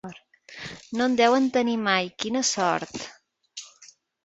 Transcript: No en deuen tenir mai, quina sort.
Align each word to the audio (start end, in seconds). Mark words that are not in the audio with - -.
No 0.99 1.07
en 1.09 1.17
deuen 1.19 1.51
tenir 1.59 1.77
mai, 1.89 2.11
quina 2.25 2.43
sort. 2.55 2.99